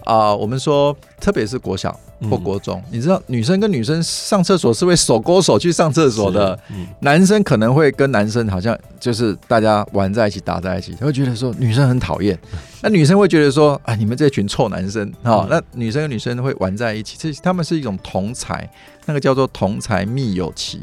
[0.05, 1.97] 啊、呃，我们说，特别是国小
[2.29, 12.37] 或国中，嗯、你知道，女生跟女生上厕所是会手勾手去上厕所的，嗯、男生可能会跟男生好像就是大家玩在一起，打在一起，他会觉得说女生很讨厌，
[12.81, 18.69] 那女生会觉得说啊，你们这群臭男生啊，哦嗯、那女生跟女生会玩在一起，这他们是一种同才，
[19.05, 20.81] 那个叫做同才密友期，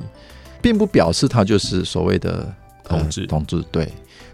[0.61, 2.47] 并不表示他就是所谓的
[2.85, 3.89] 同志，同志对。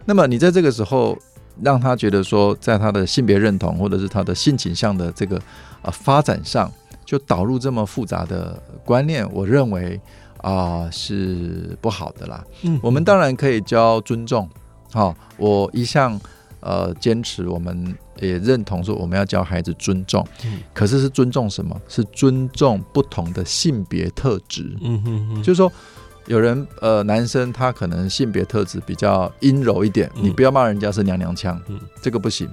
[0.04, 1.16] 那么你在这个时候。
[1.62, 5.40] 让他觉得说，在他的性别认同或者是他的性倾向的这个
[5.82, 6.70] 呃发展上，
[7.04, 10.00] 就导入这么复杂的观念，我认为
[10.42, 12.44] 啊、呃、是不好的啦。
[12.62, 14.48] 嗯，我们当然可以教尊重，
[14.92, 16.20] 好、哦，我一向
[16.60, 20.26] 呃坚持，我们也认同说我们要教孩子尊重。
[20.44, 21.80] 嗯，可是是尊重什么？
[21.88, 24.76] 是尊重不同的性别特质。
[24.82, 25.72] 嗯哼哼，就是说。
[26.26, 32.48] 有人呃，男生他可能性别特质比较阴柔一点，嗯、你不要骂人家是娘娘腔，嗯、这个不行。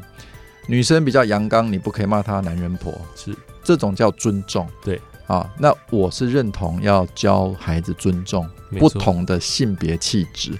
[0.67, 4.67] 女生比较阳刚，你不可以骂她男人婆，是这种叫尊重。
[4.83, 10.51] 对啊，那我是认同要教孩子尊重不同的性别气质，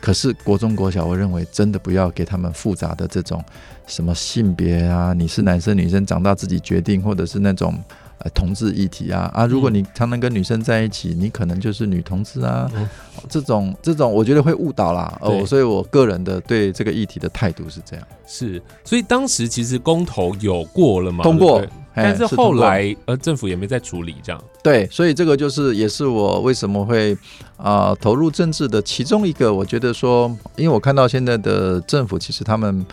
[0.00, 3.44] 可是国中国小，我认为真的不要给他们复杂的这种
[3.86, 7.74] 什么性别啊，你是男生女生长大自己决定，或者是那种。
[8.22, 9.46] 呃，同志议题啊啊！
[9.46, 12.70] 如果你常常跟女生在一起，嗯、你可能就是女同志啊。
[12.74, 12.86] 嗯、
[13.30, 15.16] 这种这种，我觉得会误导啦。
[15.22, 18.06] 哦、呃，所以我个人的对这个议题的态度是这样。
[18.26, 21.24] 是，所以当时其实公投有过了嘛？
[21.24, 24.44] 通过，但是后来呃，政府也没再处理这样。
[24.62, 27.14] 对，所以这个就是也是我为什么会
[27.56, 29.54] 啊、呃、投入政治的其中一个。
[29.54, 32.84] 我觉得说，因为我看到现在的政府其实他们。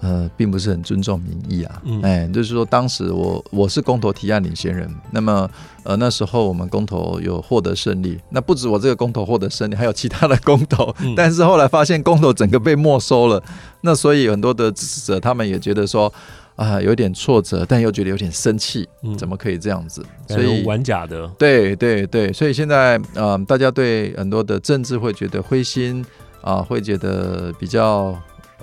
[0.00, 5.48] 呃，并不是很尊重民意啊，嗯、哎，就是说，当时我我是公投提案领先人，那么
[5.82, 13.42] 呃那时候我们公投有获得胜利，那不止我这个公投获得胜利，还有其他的公投，嗯、但是后来发现公投整个被没收了，
[13.80, 16.12] 那所以很多的支持者他们也觉得说
[16.56, 20.04] 啊、呃、有点挫折，但又觉得有点生气，嗯、怎么可以这样子？
[20.28, 26.04] 所以玩假的，对对对，所以现在呃大家对很多的政治会觉得灰心
[26.42, 28.14] 啊、呃，会觉得比较。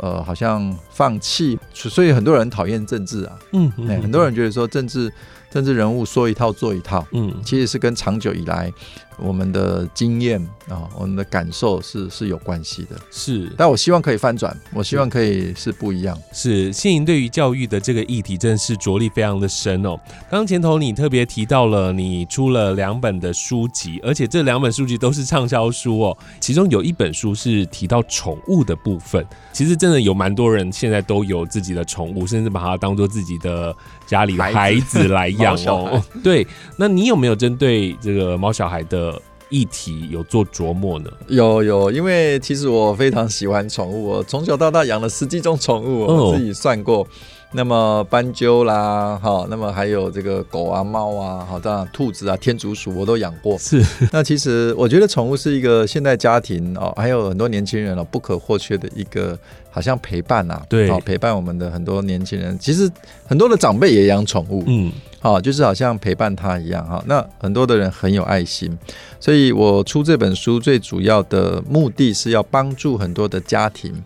[0.01, 3.37] 呃，好像放弃，所以很多人讨厌政治啊。
[3.53, 5.13] 嗯，嗯，嗯，很多人觉得说政治
[5.51, 7.05] 政治人物说一套做一套。
[7.11, 8.73] 嗯，其实是跟长久以来
[9.19, 12.95] 我们的经验啊，我们的感受是是有关系的。
[13.11, 16.17] 是，但我希望可以翻转，我希望可以是不一样。
[16.31, 19.99] 是，欣盈对于教育的这个议题，真的是着力非常的深哦。
[20.29, 26.17] 刚刚前头你特别提到了，你出了两本的书籍，而且这两本书籍都是畅销书哦。
[26.39, 29.23] 其中有一本书是提到宠物的部分。
[29.51, 33.75] 其实真的有蛮多人现在都有自己的宠物，甚至把它当做自己的
[34.11, 36.03] 家里孩子来养 哦。
[36.21, 36.45] 对，
[36.75, 41.09] 那你有没有针对这个猫小孩的议题有做琢磨呢？
[41.29, 47.03] 有有，因为其实我非常喜欢宠物，我从小到大养了十几种宠物，我自己算过。
[47.03, 47.07] 哦
[47.53, 53.57] 那么斑鸠啦，哈，那么还有这个狗啊、猫啊，好，当然兔子啊、天竺鼠我都养过。
[53.57, 59.37] 是，那其实我觉得宠物是一个现代家庭哦，还有很多年轻人哦不可或缺的一个，
[59.71, 62.55] 好像陪伴呐、啊，对，陪伴我们的很多年轻人。
[62.59, 62.87] 其实
[63.25, 67.03] 很多的长辈也养宠物，嗯，好，就是好像陪伴他一样哈。
[67.07, 68.77] 那很多的人很有爱心，
[69.19, 74.03] 所以我出这本书最主要的目的是要帮助很多的家庭。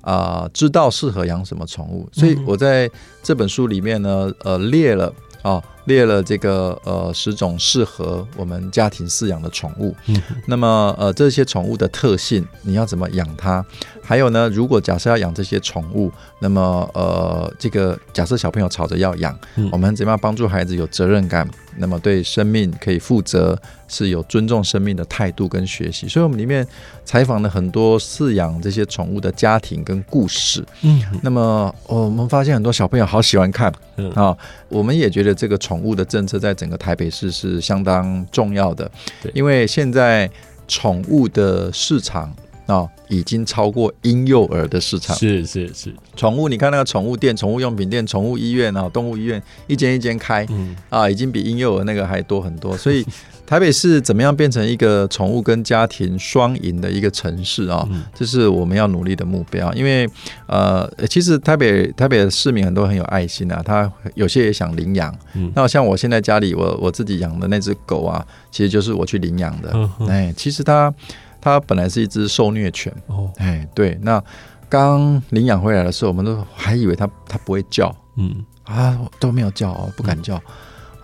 [0.00, 2.90] 啊、呃，知道适合养什么宠物，所以我在
[3.22, 5.06] 这本书里面呢，呃，列了
[5.42, 9.94] 啊、呃，列了这个呃十种适合我们家庭饲养的宠物。
[10.06, 13.64] 嗯，那么呃这些宠物的特性，你要怎么养它？
[14.02, 21.48] 还有呢，如果假设要养这些宠物，那么呃这个假设小朋友吵着要养，嗯、我们怎么样帮助孩子有责任感？
[21.78, 26.06] 那么对生命可以负责，是有尊重生命的态度跟学习。
[26.06, 26.66] 所以，我们里面
[27.04, 30.64] 采访了很多饲养这些宠物的家庭跟故事。
[30.82, 33.72] 嗯，那么、哦、我们发现很多小朋友好喜欢看
[34.14, 34.36] 啊。
[34.68, 38.90] 我们也觉得这个宠物的政策在整个台北市是相当重要的，
[39.32, 40.30] 因为现在
[40.66, 42.34] 宠物的市场。
[42.68, 45.16] 啊、哦，已经超过婴幼儿的市场。
[45.16, 52.76] 是是是，宠物，你看那个宠物店、宠物用品店、宠物医院啊、动物医院，一间一间开，嗯啊，已经比婴幼儿那个还多很多。
[52.76, 53.02] 所以
[53.46, 57.88] 台北市怎么样变成一个宠物跟家庭双赢的一个城市啊？
[57.90, 59.72] 嗯、这是我们要努力的目标。
[59.72, 60.06] 因为
[60.46, 65.10] 呃，其实台北台北的市民很多很有爱心啊，他有些也想领养。
[65.32, 69.70] 嗯，那像我现在家里我我自己养的那只狗啊，其实就是我去领养的。
[69.72, 70.92] 嗯哎，其实它。
[71.40, 74.22] 它本来是一只受虐犬哦，哎，对，那
[74.68, 78.44] 刚领养回来的时候，我们都还以为它它不会叫，嗯。
[78.64, 80.42] 啊都没有叫哦，不敢叫，啊、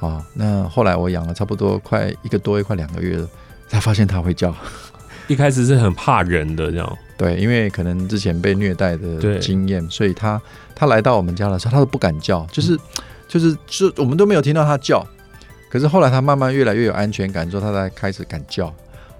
[0.00, 0.10] 嗯。
[0.10, 3.28] 哦，那后来我养了差不多快一个多月，快两个月了，
[3.68, 4.54] 才发现它会叫。
[5.28, 10.40] 一开始是很怕人的这样，对，因为可能之前被虐待的经验，所以它
[10.74, 12.74] 它来到我们家的时候，它都不敢叫，就是。
[12.74, 12.80] 嗯。
[13.26, 15.04] 就是就我们都没有听到它叫，
[15.68, 18.72] 可是后来它慢慢越来越有安全感之后，它才开始敢叫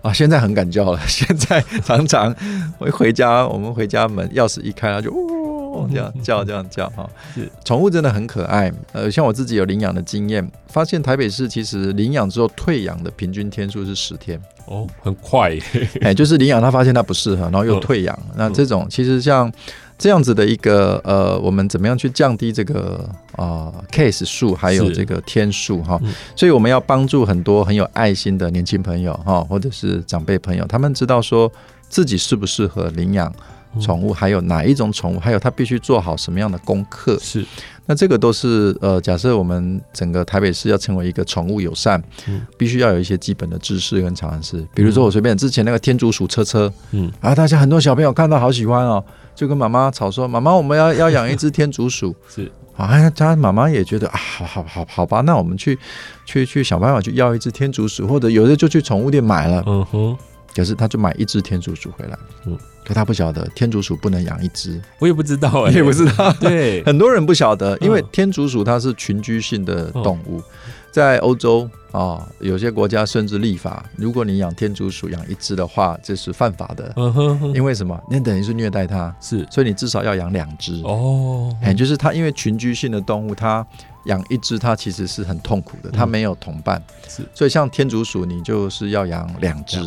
[0.04, 0.12] 啊！
[0.12, 2.34] 现在很敢叫了， 现在常常
[2.76, 7.08] 我一回家，我们回家门钥匙一开，它就呜这样叫这样叫哈。
[7.34, 15.56] 是宠物真的很可爱，呃，像我自己有领养的经验，发现台北市其实领养之后退养的平均天数是十天哦，很快，
[16.02, 19.50] 哎，就是领养他发现他不适合，然后又退养，嗯、那这种其实像。
[19.96, 25.98] 这样子的一个呃，我们怎么样去降低这个啊、呃、case 数，还有这个天数哈？
[26.02, 31.50] 嗯、所以我们要帮助很多很有爱心的年轻朋友哈，或者是长辈朋友，他们知道说
[31.88, 33.32] 自己适不适合领养
[33.80, 37.18] 宠物，还有哪一种宠物，还有他必须做好什么样的功课。
[37.20, 37.44] 是，
[37.86, 44.66] 那这个都是呃，假设我们整个台北市要成为一个宠物友善，嗯、必须要有一些基本的知识跟常识。
[44.74, 49.04] 比如说我随便之前那个天竺鼠车车，嗯，啊，大家很多小朋友看到好喜欢哦。
[49.34, 52.14] 就跟妈妈吵说：“妈妈，我们要要养一只天竺鼠。
[52.32, 55.76] ”是啊，他妈妈也觉得啊，好好好好吧，那我们去
[56.24, 59.60] 去去想办法去要一只天竺鼠，或者有的就去宠物店买了。
[59.66, 60.16] 嗯哼，
[60.54, 62.18] 可是他就买一只天竺鼠回来。
[62.46, 66.32] 嗯，可他不晓得天竺鼠不能养一只，我也不知道、欸，你也不知道。
[66.40, 70.42] 对，很多人不晓得，因为天竺鼠它是群居性的动物，
[70.90, 71.68] 在欧洲。
[71.94, 76.92] 啊、哦，有些国家甚至立法，如果你养天竺鼠养一只的话，这是犯法的。
[76.96, 77.96] 嗯哼哼，因为什么？
[78.10, 80.82] 那等于是虐待它，是，所以你至少要养两只。
[80.82, 83.64] 哦，哎，就是它，因为群居性的动物，它。
[84.04, 89.78] 养一只它其实是很痛苦的，它没有同伴，是，所以像天竺鼠，你就是要养两只，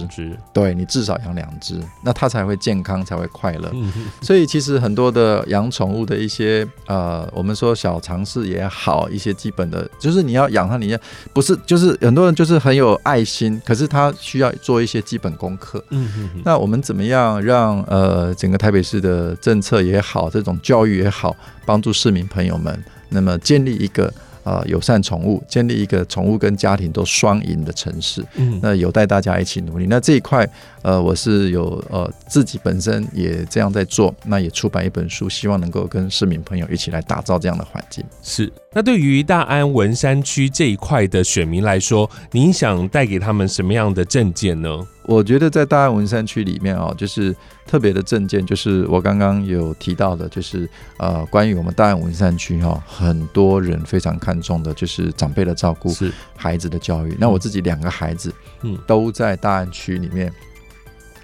[0.54, 3.72] 对，你至少养两只，那它才会健康，才会快乐。
[4.22, 11.00] 所以其实很多的养宠物的一些呃，我们说小尝试也好，一些基本的，就是你要养它，你要
[11.34, 15.84] 不是就是很多人就是很有爱心，可是他需要做一些基本功课。
[15.90, 16.42] 嗯嗯。
[16.44, 22.84] 那我们怎么样让呃整个台北市的政策也好，这种教育也好，帮助市民朋友们？
[23.10, 29.86] 那么建立一个呃友善宠物，建立一个宠物跟家庭都双赢的城市，嗯，那有待大家一起努力。
[29.90, 30.48] 那这一块
[30.82, 38.04] 呃我是有呃自己本身也这样在做，那也出版一本书，希望能够跟市民朋友一起来打造这样的环境。
[38.22, 38.52] 是。
[38.74, 44.88] 那对于大安文山区这一块的选民来说，您想带给他们什么样的政见呢？
[45.08, 47.34] 我觉得在大安文山区里面啊，就是
[47.66, 57.16] 特别的证件，就是我刚刚有提到的，就是呃，关于我们大安文山区哈，很多人非常看重的，就是长辈的照顾，是孩子的教育。
[57.18, 60.30] 那我自己两个孩子，嗯，都在大安区里面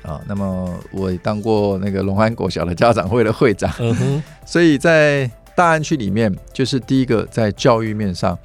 [0.01, 0.21] 啊。
[0.25, 3.69] 那么我也当过那个龙安国小的家长会的会长，
[4.47, 8.39] 所以在大安区里面，就是第一个在教育面上。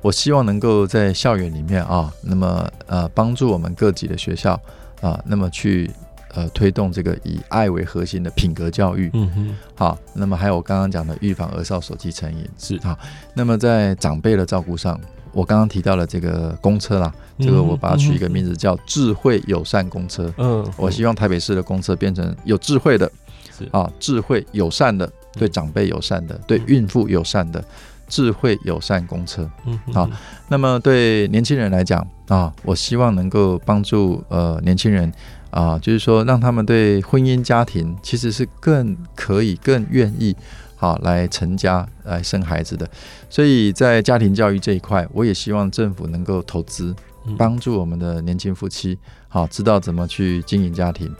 [0.00, 4.60] 我希望能够在校园里面啊，那么呃帮助我们各级的学校
[5.04, 5.90] 啊，那么去
[6.34, 9.10] 呃推动这个以爱为核心的品格教育。
[9.12, 9.56] 嗯哼。
[9.74, 12.98] 好，那么还有我刚刚讲的预防儿少手机成瘾是好。
[13.34, 14.98] 那么在长辈的照顾上，
[15.32, 20.32] 我刚刚提到了这个公车啦，这个我把它取一个名字叫智慧友善公车。
[20.38, 20.66] 嗯。
[20.78, 23.10] 我希望台北市的公车变成有智慧的，
[23.58, 27.62] 是啊，智慧友善的，对长辈友善的，对孕妇友善的。
[28.08, 30.08] 智慧友善公车，嗯，好。
[30.48, 35.12] 那么对年轻人来讲啊，我希望能够帮助呃年轻人
[35.50, 40.36] 啊，就是说让他们对婚姻家庭其实是更可以、更愿意
[40.76, 42.88] 好来成家来生孩子的。
[43.30, 46.94] 所以在家庭教育这一块，我也希望政府能够投资，
[47.38, 51.12] 帮助我们的年轻夫妻好知道怎么去经营家庭。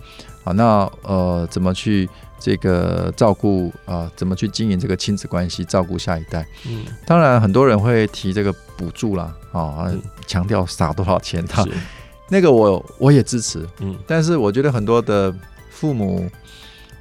[0.44, 2.08] 好，那呃怎么去？
[2.36, 6.46] 这个照顾啊，怎么去经营这个亲子关系，照顾下一代？
[6.66, 9.90] 嗯，当然很多人会提这个补助啦，啊，
[10.26, 11.64] 强调撒多少钱，他
[12.28, 15.34] 那个我我也支持，嗯，但是我觉得很多的
[15.70, 16.28] 父母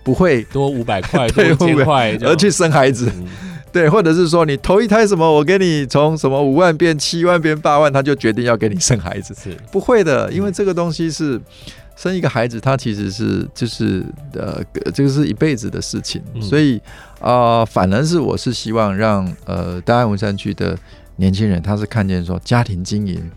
[0.01, 3.11] 不会多五百块、 多一千块而去生孩子，
[3.73, 11.41] 对，或者是说你头一胎什么，我给你从什么五万变七万变八万，他就决定要给你生孩子，是不会的，因为这个东西是。
[11.95, 14.03] 生一个孩子，他其实是就是
[14.33, 16.77] 呃，这个是一辈子的事情，嗯、所以
[17.19, 20.77] 啊、呃，反而是我是希望让呃大安文山区的
[21.15, 23.31] 年轻人，他是看见说家庭经营，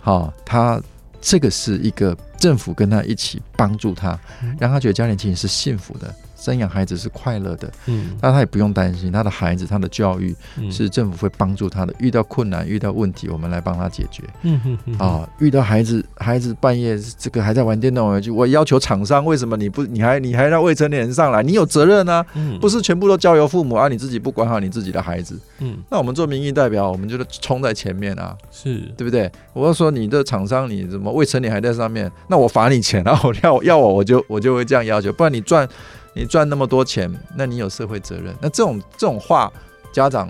[0.00, 0.80] 好、哦，他
[1.20, 4.18] 这个是一个政府跟他一起帮助他，
[4.58, 6.14] 让他觉得家庭经营是幸福的。
[6.40, 10.34] 生养孩子是快乐的，嗯，那他也不用担心他的孩子，他的教育
[10.70, 11.94] 是政府会帮助他的。
[11.98, 14.22] 遇到困难、遇到问题，我们来帮他解决。
[14.42, 21.42] 嗯哼哼啊，遇到孩子，孩子半夜这个还在玩电动玩具，我要求厂商，为什么你不，你还你还让未成年人上来？
[21.42, 22.24] 你有责任啊，
[22.58, 25.38] 不是全部都交由父母啊，你自己不管好你自己的孩子。
[25.58, 29.30] 嗯，那我们做民意代表，我们就是冲在前面啊，是对不对？
[29.52, 32.10] 我要说你的厂商，你怎么未成年还在上面？
[32.28, 35.68] 那我罚你钱，然后要要我，我就我就会这样要求，不然你赚。
[36.14, 38.34] 你赚那么多钱，那你有社会责任。
[38.40, 39.52] 那这种这种话，
[39.92, 40.28] 家长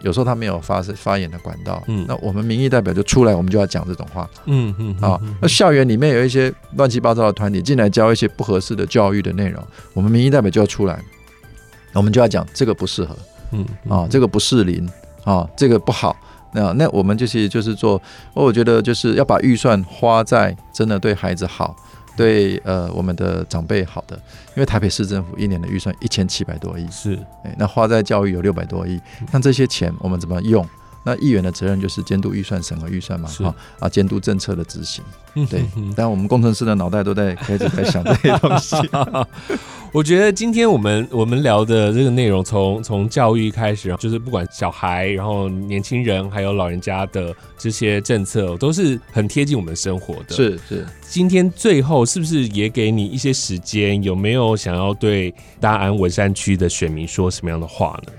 [0.00, 9.62] 有时候他没有发发言的管道，嗯，那我们民意代表就出来，我们就要讲这种话，嗯嗯啊，那校园里面有一些乱七八糟的团体进来教一些不合适的教育的内容，
[9.94, 11.02] 我们民意代表就要出来，
[11.94, 13.16] 我们就要讲这个不适合，
[13.52, 14.86] 嗯啊，这个不适龄
[15.24, 16.16] 啊，这个不好。
[16.56, 18.00] 那那我们就是就是做，
[18.32, 21.74] 我觉得就是要把预算花在真的对孩子好，
[22.16, 24.16] 对呃我们的长辈好的，
[24.54, 29.00] 因为台北市政府一年的预算一千七百多亿，是，哎，那花在教育有六百多亿，
[29.32, 30.66] 那这些钱我们怎么用？
[31.04, 35.04] 那议员的责任就是监督预算、审核预算嘛，哈啊，监督政策的执行。
[35.50, 38.76] 对，但我们工程师的脑袋都在开始在想这些东西。
[39.92, 50.34] 我觉得今天我们我们聊的这个内容，从从教育开始，就是不管小孩，然后年轻人，还有老人家的这些政策，都是很贴近我们生活的。
[50.34, 50.84] 是是。
[51.02, 54.02] 今天最后是不是也给你一些时间？
[54.02, 58.12] 有没有想要对大安文山区的选民说什么样的话呢？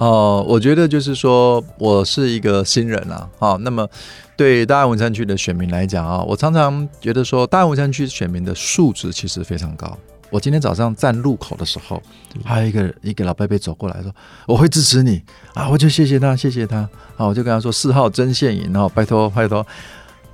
[0.00, 3.86] 哦、呃，我觉得就是说我是一个新人啊，好，那么
[4.34, 9.96] 对大安文山区的选民来讲啊，我常常觉得说大安文山区选民的素质其实非常高。
[10.30, 12.00] 我今天早上站路口的时候，
[12.44, 14.14] 还有一个一个老伯伯走过来说
[14.46, 15.20] ：“我会支持你
[15.54, 17.26] 啊！”我就谢谢他，谢谢他啊！
[17.26, 19.66] 我就跟他说：“四号曾宪营，然后拜托拜托。”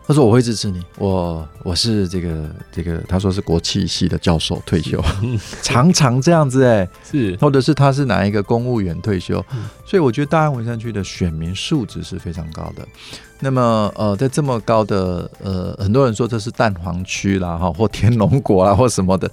[0.07, 5.03] 他说：“我会支持你，我我是这个这个，他说是国企系的教授退休，
[5.63, 7.37] 常常这样子哎、欸，是。
[7.41, 9.45] 或者是他是哪一个公务员退休，
[9.85, 12.87] 所以我觉得大安文山区的选民素质是非常高的。
[13.41, 19.29] 那么呃，在这么高的呃，很多人说这是蛋黄区啦哈，或天龙国啦或什么的。”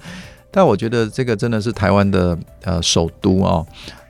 [0.50, 3.64] 但我觉得这个真的是台湾的呃首都啊，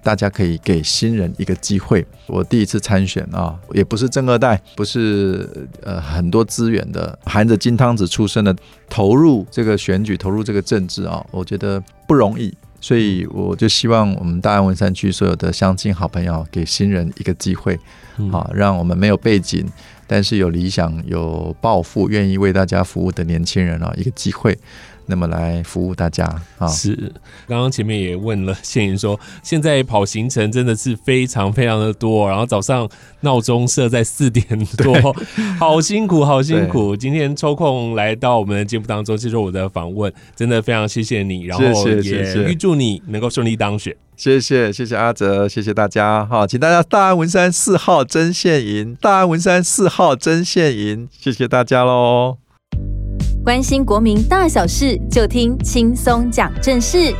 [0.04, 2.06] 大家可以给新人一个机会。
[2.26, 8.54] 我第一次参选啊，也不是正二代，不是呃很多资源的，含着金汤匙出生的，
[8.88, 12.54] 投入这个选举，投入这个政治啊，我觉得不容易。
[12.80, 17.74] 所以我就希望我们大安文山区所有的乡亲好朋友，给新人一个机会，
[18.30, 19.66] 啊，让我们没有背景，
[20.06, 24.58] 但是有理想、有抱负、愿意为大家服务的年轻人啊，一个机会。
[25.06, 26.24] 那么来服务大家
[26.58, 26.66] 啊！
[26.66, 27.12] 是，
[27.46, 32.88] 刚刚前面也问了 谢莹说，现在跑行程真的是非常非常的多，然后早上
[33.20, 34.46] 闹钟设在四点
[34.78, 35.14] 多，
[35.60, 36.96] 好辛苦，好辛苦。
[36.96, 43.94] 今天抽空来到我们的节目当中接受我的访问，真的非常谢谢你，然后也预祝你能够顺利当选。
[44.16, 52.43] 谢谢，谢谢阿泽，谢谢大家哈，请大家大安文山四号针线营，大安文山四号针线营，谢谢大家喽。
[53.44, 57.14] 关心国民大小事，就听轻松讲正事。